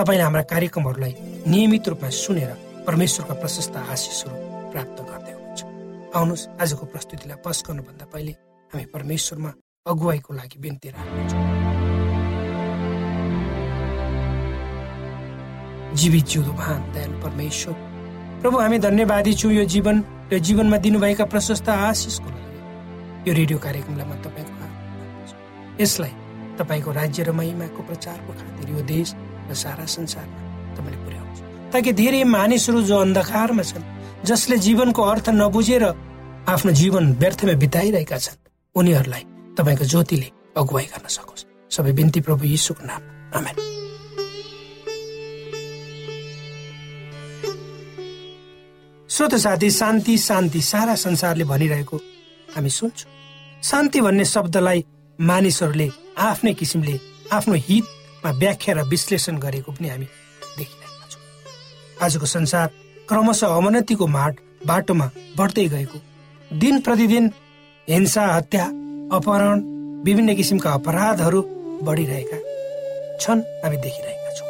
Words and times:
तपाईँले 0.00 0.24
हाम्रा 0.24 0.42
कार्यक्रमहरूलाई 0.48 1.12
नियमित 1.44 1.88
रूपमा 1.92 2.08
सुनेर 2.08 2.50
परमेश्वरका 2.88 3.34
प्रशस्त 3.36 3.76
आशिषहरू 3.76 4.36
प्राप्त 4.72 4.98
गर्दै 5.04 5.32
हुनुहुन्छ। 5.36 5.60
आउनुहोस् 6.16 6.44
आजको 6.56 6.84
प्रस्तुतिलाई 6.88 7.36
पस 7.44 7.58
गर्नुभन्दा 7.68 8.04
पहिले 8.08 8.32
हामी 8.72 8.84
परमेश्वरमा 8.96 9.50
अगुवाईको 9.86 10.30
लागि 10.40 10.56
बिन्ती 10.56 10.88
राख्नेछौँ। 10.96 11.42
जीवित 16.00 16.24
जिउँदो 16.32 16.52
भान 16.56 16.80
दयालु 16.96 17.16
परमेश्वर। 17.20 17.74
प्रभु 18.40 18.56
हामी 18.56 18.78
धन्यवादी 18.80 19.32
छौँ 19.36 19.52
यो 19.52 19.64
जीवन 19.68 19.96
र 20.32 20.38
जीवनमा 20.40 20.76
दिनुभएका 20.80 21.24
प्रशस्त 21.28 21.68
आशिषको 21.68 22.28
लागि। 22.32 23.28
यो 23.28 23.32
रेडियो 23.36 23.58
कार्यक्रमलाई 23.60 24.06
म 24.08 24.12
तपाईँको 24.24 24.64
यसलाई 25.76 26.12
तपाईँको 26.56 26.90
राज्य 26.90 27.20
र 27.28 27.30
महिमाको 27.36 27.80
प्रचारको 27.84 28.32
खातिर 28.32 28.68
यो 28.72 28.82
देश 28.88 29.08
र 29.50 29.54
सारा 29.54 29.84
संसारमा 29.86 30.38
तपाईँले 30.76 30.98
पुर्याउनु 31.04 31.70
ताकि 31.72 31.92
धेरै 31.92 32.22
मानिसहरू 32.24 32.82
जो 32.82 32.96
अन्धकारमा 32.98 33.62
छन् 33.62 33.84
जसले 34.24 34.56
जीवनको 34.66 35.02
अर्थ 35.02 35.28
नबुझेर 35.34 35.84
आफ्नो 36.48 36.72
जीवन 36.72 37.04
व्यर्थमा 37.20 37.54
बिताइरहेका 37.62 38.18
छन् 38.18 38.38
उनीहरूलाई 38.74 39.24
तपाईँको 39.58 39.84
ज्योतिले 39.84 40.28
अगुवाई 40.56 40.86
गर्न 40.92 41.06
सकोस्। 41.08 41.46
सबै 41.70 41.92
बिन्ती 41.98 42.20
प्रभु 42.26 42.44
यीशुको 42.44 42.82
नाम 42.86 43.02
आमेन। 43.38 43.56
श्रोत 49.10 49.34
साथी 49.34 49.70
शान्ति 49.70 50.14
शान्ति 50.18 50.60
सारा 50.62 50.94
संसारले 50.94 51.44
भनिरहेको 51.44 51.96
हामी 52.56 52.70
सुन्छौँ। 52.70 53.10
शान्ति 53.62 54.00
भन्ने 54.00 54.24
शब्दलाई 54.24 54.84
मानिसहरूले 55.18 55.88
आफ्नै 56.18 56.52
किसिमले 56.54 56.94
आफ्नो 57.32 57.54
हितमा 57.54 57.99
व्याख्या 58.24 58.74
र 58.74 58.82
विश्लेषण 58.88 59.38
गरेको 59.38 59.72
पनि 59.72 59.88
हामी 59.88 60.06
देखिरहेका 60.58 61.06
छौँ। 61.10 61.22
आजको 62.04 62.26
संसार 62.26 62.68
क्रमशः 63.08 63.46
अवनतिको 63.48 64.06
माट 64.06 64.34
बाटोमा 64.66 65.10
बढ्दै 65.38 65.66
गएको। 65.68 65.98
दिन 66.50 66.80
प्रतिदिन 66.80 67.30
हिंसा 67.88 68.24
हत्या 68.26 68.64
अपहरण 69.16 69.58
विभिन्न 70.04 70.34
किसिमका 70.34 70.70
अपराधहरू 70.72 71.40
बढिरहेका 71.82 72.38
छन् 73.20 73.40
हामी 73.64 73.76
देखिरहेका 73.76 74.30
छौँ। 74.36 74.48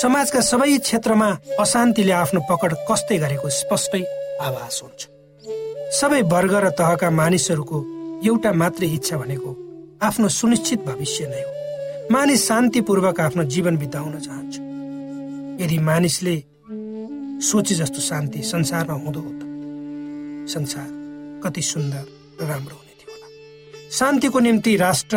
समाजका 0.00 0.40
सबै 0.40 0.78
क्षेत्रमा 0.78 1.28
अशान्तिले 1.60 2.12
आफ्नो 2.12 2.40
पकड 2.50 2.74
कस्तै 2.90 3.18
गरेको 3.18 3.48
स्पष्टै 3.48 4.02
आभास 4.46 4.80
हुन्छ। 4.82 5.00
सबै 6.00 6.20
वर्ग 6.22 6.54
र 6.54 6.70
तहका 6.70 7.10
मानिसहरूको 7.10 7.78
एउटा 8.26 8.52
मात्रै 8.52 8.88
इच्छा 8.88 9.16
भनेको 9.16 9.50
आफ्नो 10.02 10.28
सुनिश्चित 10.28 10.80
भविष्य 10.86 11.26
नै 11.26 11.42
हो। 11.42 11.57
मानिस 12.12 12.46
शान्तिपूर्वक 12.48 13.20
आफ्नो 13.20 13.42
जीवन 13.52 13.76
बिताउन 13.76 14.18
चाहन्छ। 14.18 14.56
यदि 15.62 15.78
मानिसले 15.78 16.36
सोचे 17.44 17.74
जस्तो 17.74 18.00
शान्ति 18.00 18.42
संसारमा 18.42 18.94
हुँदो 18.94 19.20
हो 19.20 19.32
त 19.36 19.42
संसार 20.48 20.88
कति 21.44 21.62
सुन्दर 21.62 22.04
र 22.40 22.46
राम्रो 22.48 22.76
हुने 22.76 22.94
थियो 22.96 23.12
होला। 23.12 23.28
शान्तिको 23.92 24.38
निम्ति 24.40 24.76
राष्ट्र 24.76 25.16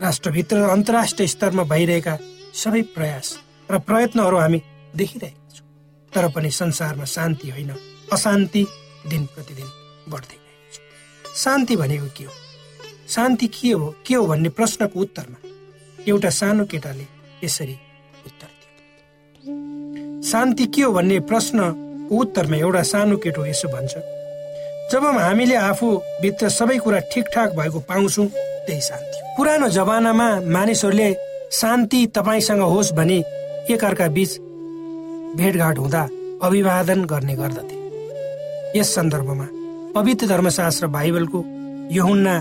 राष्ट्रभित्र 0.00 0.56
र 0.56 0.68
अन्तर्राष्ट्रिय 0.70 1.28
स्तरमा 1.28 1.64
भइरहेका 1.72 2.14
सबै 2.54 2.82
प्रयास 2.94 3.26
र 3.70 3.78
प्रयत्नहरू 3.88 4.36
हामी 4.38 4.60
देखिरहेका 4.96 5.48
छौँ। 5.50 5.66
तर 6.12 6.28
पनि 6.30 6.50
संसारमा 6.50 7.04
शान्ति 7.16 7.50
होइन 7.50 7.70
अशान्ति 8.12 8.62
दिन 9.10 9.26
प्रतिदिन 9.34 9.68
बढ्दै 10.08 10.38
गएको 10.38 10.70
छ। 10.72 11.36
शान्ति 11.42 11.76
भनेको 11.76 12.08
के 12.16 12.24
हो? 12.24 12.32
शान्ति 13.10 13.46
के 13.46 13.70
हो 13.70 13.94
के 14.06 14.14
हो 14.14 14.26
भन्ने 14.26 14.48
प्रश्नको 14.48 15.00
उत्तरमा 15.00 15.38
एउटा 16.08 16.30
सानो 16.30 16.64
केटाले 16.64 17.06
यसरी 17.44 17.76
उत्तर 18.26 18.50
दियो। 18.60 20.22
शान्ति 20.22 20.66
के 20.66 20.82
हो 20.82 20.92
भन्ने 20.92 21.18
प्रश्नको 21.30 22.16
उत्तरमा 22.16 22.56
एउटा 22.56 22.82
सानो 22.92 23.16
केटो 23.16 23.46
यसो 23.46 23.68
भन्छ 23.68 23.94
जब 24.92 25.04
हामीले 25.18 25.56
आफू 25.56 25.86
भित्र 26.22 26.48
सबै 26.48 26.78
कुरा 26.78 26.98
ठिकठाक 27.12 27.54
भएको 27.56 27.80
पाउँछौँ 27.90 28.26
त्यही 28.66 28.80
शान्ति 28.80 29.18
पुरानो 29.36 29.68
जमानामा 29.68 30.28
मानिसहरूले 30.56 31.08
शान्ति 31.52 32.06
तपाईँसँग 32.16 32.62
होस् 32.62 32.92
भने 32.92 33.18
एकअर्का 33.70 34.08
बीच 34.16 34.38
भेटघाट 35.38 35.78
हुँदा 35.78 36.02
अभिवादन 36.42 37.04
गर्ने 37.04 37.34
गर्दथे। 37.34 38.78
यस 38.78 38.94
सन्दर्भमा 38.94 39.48
पवित्र 39.94 40.26
धर्मशास्त्र 40.26 40.86
बाइबलको 40.96 41.44
यहुन्ना 41.92 42.34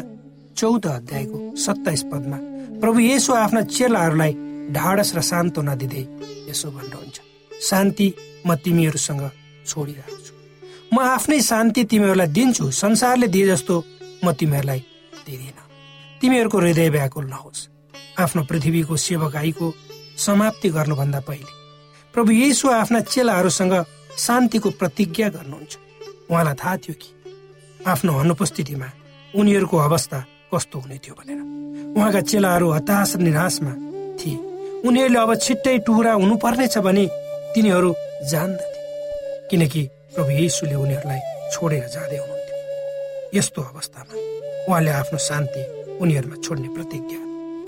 चौध 0.59 0.85
अध्यायको 0.87 1.37
सत्ताइस 1.55 2.01
पदमा 2.11 2.37
प्रभु 2.79 2.99
येसु 2.99 3.33
आफ्ना 3.33 3.61
चेलाहरूलाई 3.71 4.31
ढाडस 4.75 5.09
र 5.15 5.21
सान्त्वना 5.23 5.73
दिँदै 5.81 6.01
यसो 6.49 6.71
भन्नुहुन्छ 6.71 7.17
शान्ति 7.51 8.07
म 8.47 8.55
तिमीहरूसँग 8.63 9.21
छोडिरहेको 9.65 10.19
छु। 10.25 10.33
म 10.93 10.99
आफ्नै 10.99 11.39
शान्ति 11.41 11.83
तिमीहरूलाई 11.91 12.27
दिन्छु 12.37 12.65
संसारले 12.75 13.27
दिए 13.31 13.45
जस्तो 13.47 13.75
म 14.25 14.31
तिमीहरूलाई 14.35 14.81
दिँदिन। 15.27 15.59
तिमीहरूको 16.21 16.57
हृदय 16.59 16.89
व्याकुल 16.95 17.25
नहोस् 17.25 17.61
आफ्नो 18.19 18.43
पृथ्वीको 18.49 18.95
सेवकाईको 19.07 19.67
समाप्ति 20.25 20.69
गर्नुभन्दा 20.75 21.19
पहिले 21.29 21.53
प्रभु 22.13 22.31
येसु 22.35 22.67
आफ्ना 22.81 22.99
चेलाहरूसँग 23.07 23.75
शान्तिको 24.25 24.69
प्रतिज्ञा 24.81 25.29
गर्नुहुन्छ। 25.37 25.71
उहाँलाई 26.27 26.55
थाहा 26.59 26.75
थियो 26.83 26.95
कि 26.99 27.09
आफ्नो 27.87 28.11
अनुपस्थितिमा 28.19 28.89
उनीहरूको 29.33 29.77
अवस्था 29.87 30.19
कस्तो 30.53 30.79
हुने 30.79 30.98
थियो 30.98 31.15
भनेर। 31.15 31.39
उहाँका 31.98 32.22
चेलाहरू 32.22 32.70
हताश 32.70 33.15
निराशमा 33.15 33.74
थिए। 34.20 34.38
उनीहरूले 34.88 35.20
अब 35.20 35.36
छिट्टै 35.36 35.77
टुक्रा 35.77 36.13
हुनुपर्नेछ 36.13 36.77
भने 36.77 37.06
तिनीहरू 37.53 37.96
जान्दथे। 38.29 38.79
किनकि 39.51 39.82
प्रभु 40.15 40.32
येसुले 40.32 40.75
उनीहरूलाई 40.75 41.20
छोडेर 41.53 41.88
जाँदै 41.88 42.18
हुनुहुन्थ्यो। 42.18 43.38
यस्तो 43.38 43.62
अवस्थामा 43.62 44.13
उहाँले 44.68 44.91
आफ्नो 44.91 45.18
शान्ति 45.20 45.62
उनीहरूमा 46.01 46.36
छोड्ने 46.36 46.68
प्रतिज्ञा 46.68 47.20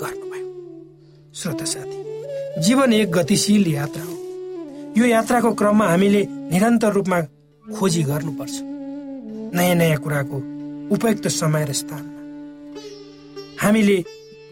गर्नुभयो। 0.01 0.47
श्रोता 1.33 1.65
साथी 1.65 1.97
जीवन 2.61 2.93
एक 2.93 3.11
गतिशील 3.11 3.73
यात्रा 3.73 4.03
हो। 4.03 4.15
यो 4.97 5.05
यात्राको 5.05 5.53
क्रममा 5.53 5.85
हामीले 5.87 6.21
निरन्तर 6.25 6.91
रूपमा 6.91 7.21
खोजी 7.65 8.03
गर्नुपर्छ। 8.03 8.55
नयाँ 9.55 9.75
नयाँ 9.75 9.97
कुराको 9.97 10.37
उपयुक्त 10.95 11.27
समय 11.27 11.65
र 11.65 11.73
स्थानमा 11.73 12.20
हामीले 13.61 13.97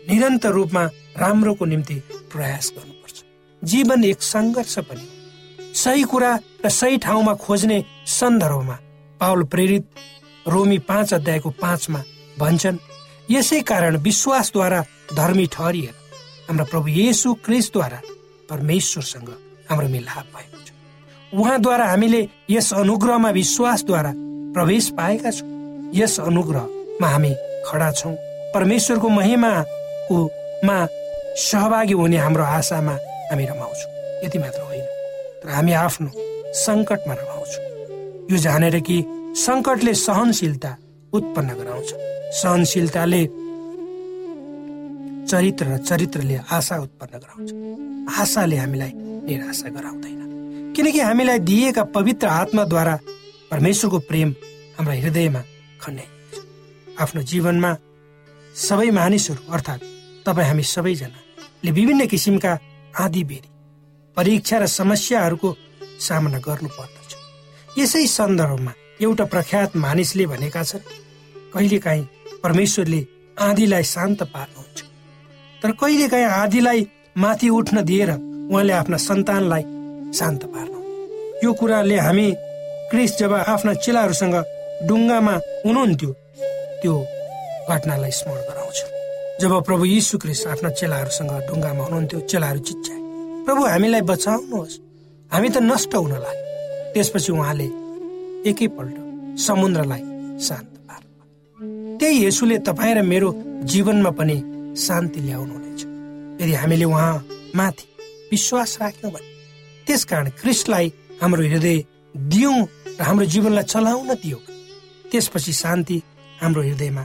निरन्तर 0.10 0.51
रूपमा 0.51 0.84
राम्रोको 1.18 1.66
निम्ति 1.66 1.96
प्रयास 2.34 2.72
गर्नुपर्छ। 2.78 3.24
जीवन 3.62 4.04
एक 4.04 4.22
सङ्घर्ष 4.24 4.78
पनि। 4.80 5.06
सही 5.75 6.04
कुरा 6.04 6.32
र 6.66 6.70
सही 6.70 6.98
ठाउँमा 6.98 7.34
खोज्ने 7.34 7.84
सन्दर्भमा 8.08 8.78
पावल 9.20 9.44
प्रेरित 9.54 9.86
रोमी 10.48 10.78
पाँच 10.89 11.13
अध्यायको 11.13 11.50
पाँचमा 11.62 12.04
भन्छन् 12.39 12.78
यसै 13.32 13.62
कारण 13.62 13.98
विश्वासद्वारा 13.98 14.82
धर्मी 15.13 15.46
ठहरिएर 15.54 15.96
हाम्रा 16.48 16.66
प्रभु 16.72 16.88
येसु 16.88 17.34
क्रिसद्वारा 17.46 18.00
परमेश्वरसँग 18.50 19.30
हाम्रो 19.70 19.88
मिलाप 19.88 20.25
भएको 20.36 20.60
छ। 20.66 20.70
उहाँद्वारा 21.34 21.86
हामीले 21.89 22.22
यस 22.50 22.74
अनुग्रहमा 22.74 23.30
विश्वासद्वारा 23.30 24.13
प्रवेश 24.54 24.89
पाएका 24.98 25.32
छौँ। 25.32 25.50
यस 25.96 26.20
अनुग्रहमा 26.20 27.08
हामी 27.08 27.34
खडा 27.68 27.92
छौँ। 27.92 28.16
परमेश्वरको 28.53 29.10
महिमाको 29.10 30.18
मा 30.65 30.88
सहभागी 31.38 31.94
हुने 31.94 32.18
हाम्रो 32.18 32.44
आशामा 32.44 32.94
हामी 33.32 33.46
रमाउँछौँ। 33.46 33.91
यति 34.25 34.38
मात्र 34.39 34.62
होइन। 34.62 34.86
तर 35.44 35.50
हामी 35.50 35.72
आफ्नो 35.72 36.10
सङ्कटमा 36.53 37.13
रमाउँछौँ। 37.13 37.63
यो 38.32 38.38
जानेर 38.38 38.79
कि 38.79 38.98
सङ्कटले 39.38 39.94
सहनशीलता 39.94 40.75
उत्पन्न 41.13 41.50
गराउँछ। 41.50 41.89
सहनशीलताले 42.41 43.22
चरित्र 45.29 45.65
र 45.65 45.77
चरित्रले 45.77 46.39
आशा 46.51 46.77
उत्पन्न 46.77 47.20
गराउँछ। 47.20 47.50
आशाले 48.20 48.56
हामीलाई 48.56 48.91
निराशा 48.96 49.70
गराउँदैन। 49.70 50.74
किनकि 50.75 51.00
हामीलाई 51.00 51.39
दिएका 51.39 51.84
पवित्र 51.84 52.27
आत्माद्वारा 52.27 52.96
परमेश्वरको 53.51 54.00
प्रेम 54.00 54.29
हाम्रो 54.77 54.94
हृदयमा 54.94 55.41
खन्याइन्छ 55.82 57.00
आफ्नो 57.01 57.22
जीवनमा 57.22 57.72
सबै 58.56 58.89
मानिसहरू 58.91 59.41
अर्थात् 59.53 59.84
तपाईँ 60.25 60.48
हामी 60.48 60.63
सबैजनाले 60.63 61.72
विभिन्न 61.72 62.06
किसिमका 62.08 62.51
आदि 62.96 63.24
बेरी 63.29 63.50
परीक्षा 64.18 64.58
र 64.58 64.65
समस्याहरूको 64.79 65.50
सामना 66.08 66.39
गर्नु 66.48 66.70
पर्दछ 66.77 67.12
यसै 67.79 68.06
सन्दर्भमा 68.08 68.74
एउटा 69.01 69.25
प्रख्यात 69.34 69.75
मानिसले 69.86 70.25
भनेका 70.25 70.63
छन् 70.63 70.89
कहिलेकाहीँ 71.53 72.10
परमेश्वरले 72.44 73.01
आँधीलाई 73.38 73.84
शान्त 73.84 74.24
पार्नुहुन्छ। 74.34 74.79
तर 75.62 75.72
कहिलेकाहीँ 75.82 76.25
आँधीलाई 76.25 76.88
माथि 77.18 77.50
उठ्न 77.50 77.84
दिएर 77.86 78.12
उहाँले 78.12 78.74
आफ्ना 78.74 78.98
सन्तानलाई 79.08 79.63
शान्त 80.20 80.44
पार्नु 80.53 80.79
यो 81.44 81.53
कुराले 81.53 81.98
हामी 82.00 82.27
क्रिस 82.91 83.18
जब 83.20 83.34
आफ्ना 83.53 83.74
चेलाहरूसँग 83.84 84.36
डुङ्गामा 84.88 85.34
हुनुहुन्थ्यो 85.65 86.12
त्यो 86.82 86.96
घटनालाई 87.70 88.12
स्मरण 88.20 88.44
गराउँछ। 88.50 88.80
जब 89.42 89.52
प्रभु 89.68 89.84
यीशु 89.86 90.18
क्रिस 90.18 90.42
आफ्ना 90.54 90.70
चेलाहरूसँग 90.80 91.32
डुङ्गामा 91.48 91.84
हुनुहुन्थ्यो 91.84 92.20
चेलाहरू 92.32 92.60
चिच्चाए 92.68 93.00
प्रभु 93.46 93.62
हामीलाई 93.66 94.02
बचाउनुहोस्। 94.12 94.80
हामी 95.32 95.50
त 95.50 95.58
नष्ट 95.72 95.96
हुन 95.96 96.14
लाग्यो 96.26 96.46
त्यसपछि 96.94 97.32
उहाँले 97.32 97.68
एकैपल्ट 98.50 98.96
समुद्रलाई 99.46 100.04
शान्त 100.48 100.72
पार्नु 100.88 101.98
त्यही 102.00 102.18
यसुले 102.26 102.58
तपाईँ 102.68 102.96
र 102.98 103.02
मेरो 103.12 103.30
जीवनमा 103.72 104.12
पनि 104.20 104.38
शान्ति 104.86 105.20
ल्याउनुहुनेछ। 105.28 105.82
यदि 106.42 106.54
हामीले 106.62 106.86
उहाँ 106.86 107.14
माथि 107.56 107.86
विश्वास 108.32 108.78
राख्यौँ 108.82 109.12
भने 109.14 109.30
त्यसकारण 109.88 110.28
क्रिस्टलाई 110.42 110.88
हाम्रो 111.22 111.44
हृदय 111.44 111.78
दियौँ 112.34 112.60
र 113.00 113.02
हाम्रो 113.08 113.26
जीवनलाई 113.34 113.66
चलाउन 113.74 114.10
दियौँ। 114.24 114.42
त्यसपछि 115.12 115.54
शान्ति 115.54 115.98
हाम्रो 116.42 116.62
हृदयमा 116.62 117.04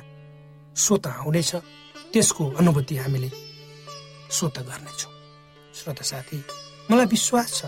स्वत 0.76 1.06
आउनेछ 1.06 1.54
त्यसको 2.12 2.44
अनुभूति 2.58 2.96
हामीले 2.96 3.30
स्वत 4.30 4.58
गर्नेछौँ। 4.68 5.12
श्रोत 5.74 6.02
साथी 6.02 6.38
मलाई 6.90 7.06
विश्वास 7.06 7.48
छ 7.54 7.62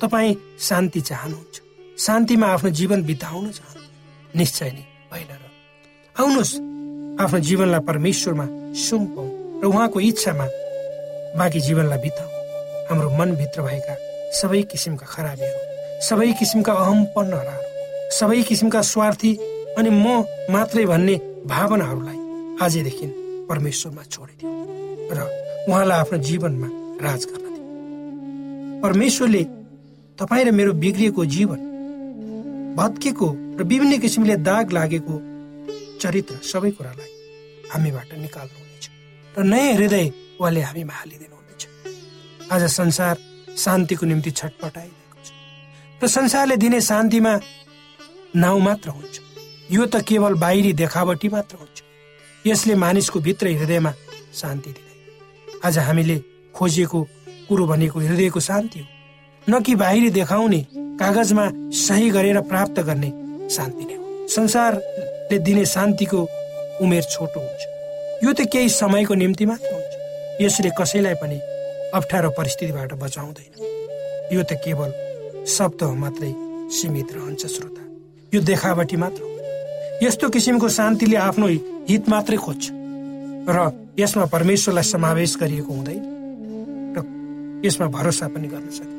तपाईँ 0.00 0.34
शान्ति 0.60 1.00
चाहनुहुन्छ। 1.00 1.56
शान्तिमा 1.98 2.46
आफ्नो 2.46 2.70
जीवन 2.70 3.02
बिताउन 3.04 3.50
चाहनु 3.50 3.80
निश्चय 4.38 4.70
नै 4.72 4.84
होइन 5.12 5.30
र। 5.32 5.44
आउनुहोस् 6.16 6.54
आफ्नो 7.22 7.38
जीवनलाई 7.48 7.80
परमेश्वरमा 7.80 8.46
सुम्पौँ 8.76 9.28
र 9.62 9.64
उहाँको 9.66 10.00
इच्छामा 10.00 10.46
बाँकी 11.38 11.60
जीवनलाई 11.60 11.98
बिताउँ। 11.98 12.30
हाम्रो 12.88 13.08
मनभित्र 13.18 13.62
भएका 13.62 13.94
सबै 14.40 14.62
किसिमका 14.72 15.06
खराबीहरू 15.06 15.60
सबै 16.08 16.32
किसिमका 16.38 16.72
अहमपन्नहरू 16.72 17.54
सबै 18.18 18.42
किसिमका 18.48 18.80
स्वार्थी 18.82 19.32
अनि 19.78 19.90
म 19.90 20.24
मात्रै 20.52 20.84
भन्ने 20.86 21.16
भावनाहरूलाई 21.46 22.18
आजदेखि 22.64 23.06
परमेश्वरमा 23.48 24.02
छोडिदियो 24.14 24.50
र 25.12 25.18
उहाँलाई 25.68 25.98
आफ्नो 26.00 26.18
जीवनमा 26.28 26.68
राज 27.04 27.22
गर्न 27.30 27.46
दियो। 27.54 28.80
परमेश्वरले 28.82 29.42
तपाईँ 30.18 30.44
र 30.44 30.50
मेरो 30.58 30.72
बिग्रिएको 30.82 31.24
जीवन 31.36 31.60
भत्केको 32.78 33.28
र 33.58 33.62
विभिन्न 33.70 33.98
किसिमले 34.00 34.36
दाग 34.48 34.72
लागेको 34.72 35.14
चरित्र 36.00 36.34
सबै 36.50 36.70
कुरालाई 36.76 37.10
हामीबाट 37.72 38.10
निकाल्नुहुनेछ 38.24 38.84
र 39.36 39.42
नयाँ 39.52 39.74
हृदय 39.76 40.06
उहाँले 40.40 40.60
हामीमा 40.68 40.94
हालिदिनुहुनेछ। 41.00 41.62
आज 42.52 42.62
संसार 42.72 43.14
शान्तिको 43.64 44.04
निम्ति 44.06 44.30
छटपटाइरहेको 44.30 45.18
छ 45.26 45.28
र 46.02 46.08
संसारले 46.08 46.56
दिने 46.56 46.80
शान्तिमा 46.80 47.32
नाउँ 48.36 48.60
मात्र 48.60 48.88
हुन्छ। 48.96 49.14
यो 49.72 49.86
त 49.92 50.00
केवल 50.08 50.34
बाहिरी 50.40 50.72
देखावटी 50.72 51.28
मात्र 51.28 51.56
हुन्छ। 51.56 51.78
यसले 52.46 52.74
मानिसको 52.74 53.20
भित्र 53.20 53.46
हृदयमा 53.48 53.92
शान्ति 54.34 54.70
दिँदैन 54.70 55.60
आज 55.64 55.78
हामीले 55.78 56.16
खोजेको 56.54 57.02
कुरो 57.48 57.66
भनेको 57.66 58.00
हृदयको 58.00 58.40
शान्ति 58.40 58.78
हो। 58.78 58.86
न 59.50 59.60
कि 59.62 59.74
बाहिरी 59.74 60.10
देखाउने 60.10 60.60
कागजमा 61.00 61.50
सही 61.78 62.10
गरेर 62.10 62.40
प्राप्त 62.40 62.80
गर्ने 62.80 63.10
शान्ति 63.50 63.84
नै 63.84 63.94
हो। 63.94 64.28
संसारले 64.28 65.38
दिने 65.38 65.64
शान्तिको 65.66 66.22
उमेर 66.82 67.02
छोटो 67.02 67.40
हुन्छ। 67.40 68.24
यो 68.24 68.32
त 68.32 68.46
केही 68.52 68.68
समयको 68.68 69.14
निम्ति 69.14 69.46
मात्र 69.46 69.72
हुन्छ। 69.74 70.44
यसले 70.44 70.70
कसैलाई 70.78 71.14
पनि 71.14 71.38
अप्ठ्यारो 71.94 72.30
परिस्थितिबाट 72.30 72.92
बचाउँदैन। 72.94 74.34
यो 74.36 74.42
त 74.42 74.52
केवल 74.64 74.90
शब्द 75.46 75.82
मात्रै 75.82 76.32
सीमित 76.70 77.12
रहन्छ 77.12 77.46
श्रोता। 77.46 77.82
यो 78.34 78.40
देखावटी 78.42 78.96
मात्र 78.96 79.22
हो। 79.22 79.35
यस्तो 80.02 80.28
किसिमको 80.28 80.68
शान्तिले 80.68 81.16
आफ्नो 81.16 81.46
हित 81.88 82.08
मात्रै 82.08 82.36
खोज्छ। 82.36 82.64
र 83.48 83.58
यसमा 83.98 84.24
परमेश्वरलाई 84.28 84.84
समावेश 84.84 85.36
गरिएको 85.40 85.72
हुँदैन। 85.72 86.02
र 86.96 86.98
यसमा 87.64 87.86
भरोसा 87.88 88.28
पनि 88.28 88.48
गर्न 88.48 88.68
सके 88.70 88.94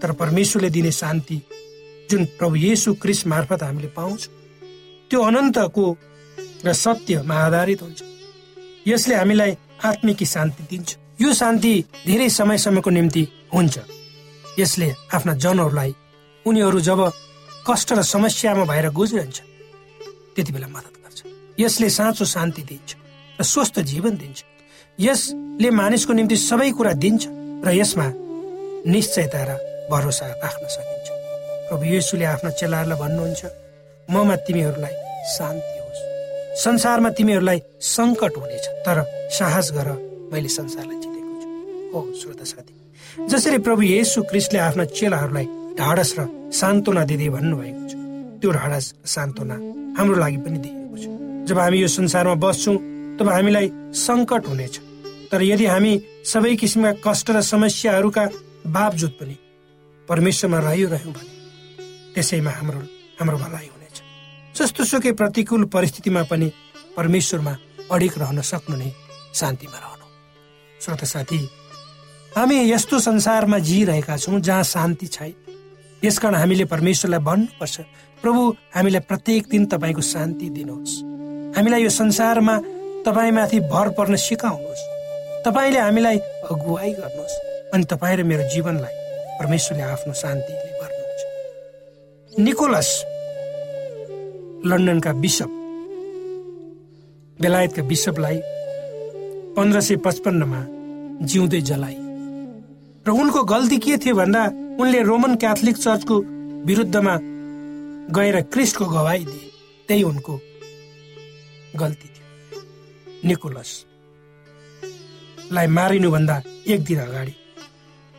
तर 0.00 0.12
परमेश्वरले 0.12 0.70
दिने 0.70 0.92
शान्ति 0.92 1.38
जुन 2.10 2.24
प्रभु 2.38 2.56
येसु 2.56 2.94
क्रिस 3.02 3.26
मार्फत 3.26 3.62
हामीले 3.62 3.88
पाउँछौँ 3.96 4.34
त्यो 5.10 5.22
अनन्तको 5.22 5.86
र 6.66 6.72
सत्यमा 6.74 7.34
आधारित 7.46 7.82
हुन्छ। 7.82 8.02
यसले 8.86 9.14
हामीलाई 9.14 9.56
आत्मिकी 9.84 10.26
शान्ति 10.26 10.62
दिन्छ। 10.70 10.96
यो 11.22 11.32
शान्ति 11.32 11.72
धेरै 12.06 12.28
समयसम्मको 12.30 12.90
निम्ति 12.90 13.28
हुन्छ। 13.54 13.78
यसले 14.58 14.88
आफ्ना 15.14 15.34
जनहरूलाई 15.34 15.94
उनीहरू 16.46 16.80
जब 16.80 17.00
कष्ट 17.70 17.92
र 17.92 18.02
समस्यामा 18.02 18.64
भएर 18.64 18.90
गुज्रन्छ 18.90 19.40
त्यति 20.36 20.52
बेला 20.52 20.68
मद्दत 20.68 20.96
गर्छ। 21.02 21.18
यसले 21.58 21.88
साँचो 21.88 22.24
शान्ति 22.24 22.62
दिन्छ 22.68 22.90
र 23.40 23.42
स्वस्थ 23.42 23.80
जीवन 23.80 24.16
दिन्छ। 24.20 24.44
यसले 25.00 25.70
मानिसको 25.80 26.12
निम्ति 26.12 26.36
सबै 26.36 26.70
कुरा 26.76 26.92
दिन्छ 26.92 27.22
र 27.64 27.68
यसमा 27.72 28.06
निश्चयता 28.92 29.42
र 29.48 29.50
भरोसा 29.90 30.26
राख्न 30.44 30.64
सकिन्छ। 30.76 31.08
प्रभु 31.68 31.84
येसुले 31.84 32.24
आफ्ना 32.24 32.50
चेलाहरूलाई 32.60 32.98
भन्नुहुन्छ 33.00 33.42
ममा 34.08 34.36
तिमीहरूलाई 34.46 34.94
शान्ति 35.34 35.78
होस्। 35.80 36.00
संसारमा 36.64 37.10
तिमीहरूलाई 37.16 37.60
सङ्कट 37.80 38.32
हुनेछ 38.36 38.66
तर 38.86 38.98
साहस 39.38 39.72
गर 39.72 39.88
मैले 40.32 40.48
संसारलाई 40.48 40.98
जितेको 41.02 41.34
छु। 41.42 41.48
हो 41.92 42.00
श्रोता 42.20 42.44
साथी। 42.44 42.74
जसरी 43.32 43.58
प्रभु 43.58 43.82
येसु 43.82 44.22
क्रिस्टले 44.30 44.58
आफ्ना 44.68 44.84
चेलाहरूलाई 44.92 45.46
ढाडस 45.78 46.10
र 46.18 46.28
सान्त्वना 46.52 47.04
दिँदै 47.04 47.28
भन्नुभएको 47.36 47.82
छ 47.90 47.95
त्यो 48.40 48.50
ढाडस 48.52 48.86
सान्त्वना 49.14 49.56
हाम्रो 49.98 50.16
लागि 50.22 50.38
पनि 50.44 50.58
दिएको 50.64 50.96
छ। 50.96 51.04
जब 51.48 51.58
हामी 51.58 51.78
यो 51.80 51.88
संसारमा 51.88 52.34
बस्छौँ 52.44 52.76
तब 53.18 53.28
हामीलाई 53.28 53.66
सङ्कट 54.06 54.42
हुनेछ। 54.48 54.74
तर 55.30 55.42
यदि 55.42 55.66
हामी 55.66 55.92
सबै 56.24 56.54
किसिमका 56.56 56.92
कष्ट 57.06 57.30
र 57.30 57.40
समस्याहरूका 57.42 58.24
बावजुद 58.76 59.12
पनि 59.20 59.36
परमेश्वरमा 60.08 60.58
रहिरह्यौँ 60.68 61.12
भने 61.16 61.32
त्यसैमा 62.14 62.50
हाम्रो 62.50 62.80
हाम्रो 63.18 63.36
भलाइ 63.44 63.66
हुनेछ। 63.74 63.96
जस्तो 64.56 64.84
सुकै 64.84 65.12
प्रतिकूल 65.20 65.64
परिस्थितिमा 65.74 66.22
पनि 66.30 66.48
परमेश्वरमा 66.96 67.54
अडिक 67.90 68.14
रहन 68.18 68.40
सक्नु 68.40 68.76
नै 68.76 68.90
शान्तिमा 69.34 69.78
रहनु। 69.78 70.06
श्रोता 70.80 71.06
साथी 71.06 71.38
हामी 72.36 72.56
यस्तो 72.70 72.98
संसारमा 73.00 73.58
जिइरहेका 73.58 74.16
छौँ 74.16 74.40
जहाँ 74.40 74.62
शान्ति 74.62 75.06
छैन। 75.06 75.34
यसकारण 76.04 76.34
हामीले 76.36 76.64
परमेश्वरलाई 76.70 77.20
भन्नुपर्छ 77.28 77.76
प्रभु 78.26 78.44
हामीलाई 78.74 79.00
प्रत्येक 79.06 79.46
दिन 79.50 79.64
तपाईँको 79.70 80.02
शान्ति 80.02 80.48
दिनुहोस्। 80.50 80.94
हामीलाई 81.56 81.82
यो 81.82 81.90
संसारमा 81.94 82.54
तपाईँमाथि 83.06 83.58
भर 83.70 83.88
पर्न 83.94 84.16
सिकाउनुहोस्। 84.18 84.82
तपाईँले 85.46 85.78
हामीलाई 85.78 86.18
अगुवाई 86.50 86.90
गर्नुहोस् 86.92 87.36
अनि 87.70 87.84
तपाईँ 87.86 88.16
र 88.18 88.22
मेरो 88.26 88.48
जीवनलाई 88.50 88.94
परमेश्वरले 89.38 89.82
आफ्नो 89.94 90.12
शान्तिले 90.12 90.70
भर्नुहुन्छ। 90.80 91.20
निकोलस 92.32 92.90
लन्डनका 94.66 95.12
बिसप 95.22 95.50
बेलायतका 97.38 97.82
बिसपलाई 97.86 98.38
पन्ध्र 99.54 99.80
सय 99.86 99.96
पचपन्नमा 100.02 100.60
जिउँदै 101.30 101.60
जलाए 101.70 101.96
र 103.06 103.08
उनको 103.22 103.40
गल्ती 103.54 103.78
के 103.78 103.96
थियो 104.02 104.14
भन्दा 104.18 104.42
उनले 104.82 105.00
रोमन 105.06 105.32
क्याथोलिक 105.38 105.76
चर्चको 105.78 106.16
विरुद्धमा 106.66 107.16
गएर 108.10 108.36
क्रिस्टको 108.52 108.84
गवाई 108.86 109.24
दिए। 109.24 109.50
त्यही 109.88 110.02
उनको 110.02 110.34
गल्ती 111.76 112.08
थियो। 112.08 112.26
निकोलसलाई 113.24 114.06
मारिनुभन्दा 115.66 116.36
एक 116.66 116.80
दिन 116.84 116.98
अगाडि। 117.00 117.34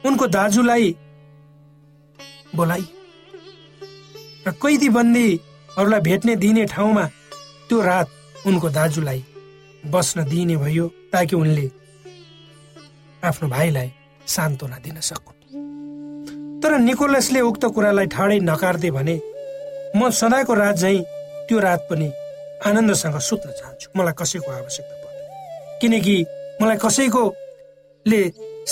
उनको 0.06 0.26
दाजुलाई 0.28 0.96
बोलाइ। 2.56 2.84
र 4.48 4.50
कैदी 4.52 4.90
बन्दीहरूलाई 4.90 6.02
भेट्ने 6.02 6.34
दिने 6.36 6.64
ठाउँमा 6.66 7.06
त्यो 7.70 7.78
रात 7.82 8.08
उनको 8.48 8.68
दाजुलाई 8.70 9.22
बस्न 9.86 10.18
दिइने 10.30 10.56
भयो 10.58 10.86
ताकि 11.12 11.36
उनले 11.36 11.66
आफ्नो 13.24 13.48
भाइलाई 13.50 13.90
सान्त्वना 14.28 14.78
दिन 14.78 14.98
सकुन्। 15.00 15.40
तर 16.62 16.72
निकोलसले 16.80 17.40
उक्त 17.42 17.64
कुरालाई 17.66 18.08
ठाडै 18.08 18.40
नकार्दै 18.40 18.92
भने 18.92 19.16
म 19.98 20.00
सदाको 20.20 20.54
रात 20.54 20.76
झै 20.78 20.98
त्यो 21.48 21.58
रात 21.60 21.82
पनि 21.90 22.08
आनन्दसँग 22.68 23.18
सुत्न 23.30 23.50
चाहन्छु। 23.60 23.88
मलाई 23.98 24.14
कसैको 24.20 24.50
आवश्यकता 24.52 24.96
पर्दैन। 25.04 25.28
किनकि 25.82 26.16
मलाई 26.62 26.78
कसैकोले 26.86 28.22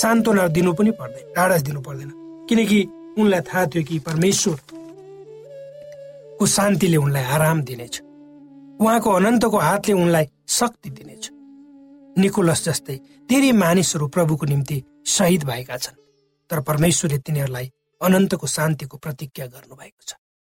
सान्त्वना 0.02 0.44
दिनु 0.56 0.72
पनि 0.78 0.92
पर्दैन 1.00 1.26
ढाडस 1.38 1.62
दिनु 1.68 1.80
पर्दैन। 1.82 2.12
किनकि 2.50 2.80
उनलाई 3.20 3.42
थाहा 3.48 3.64
थियो 3.66 3.84
कि 3.88 3.96
परमेश्वरको 4.08 4.76
शान्तिले 6.46 6.98
उनलाई 6.98 7.26
आराम 7.36 7.58
दिनेछ। 7.64 7.96
उहाँको 8.82 9.10
अनन्तको 9.12 9.58
हातले 9.58 9.94
उनलाई 9.94 10.26
शक्ति 10.50 10.90
दिनेछ। 10.90 11.24
निकोलस 12.18 12.60
जस्तै 12.66 12.96
धेरै 13.30 13.52
मानिसहरू 13.52 14.06
प्रभुको 14.08 14.46
निम्ति 14.46 14.78
शहीद 15.06 15.42
भएका 15.44 15.78
छन्। 15.78 15.98
तर 16.50 16.58
परमेश्वरले 16.62 17.18
तिनीहरूलाई 17.18 17.68
अनन्तको 18.02 18.48
शान्तिको 18.48 18.96
प्रतिज्ञा 18.98 19.46
गर्नुभएको 19.46 20.04
छ। 20.08 20.12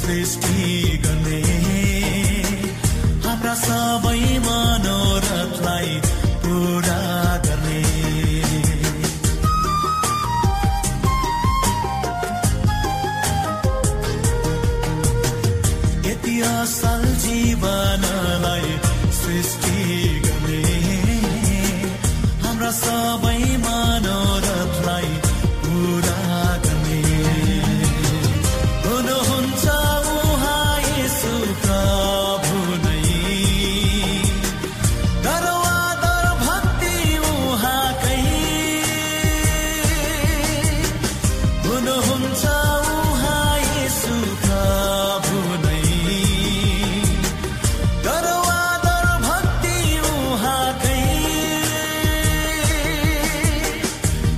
सृष्टि 0.00 0.98
गने 1.06 1.42
हम 3.26 3.42
सब 3.64 4.09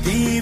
Be 0.04 0.41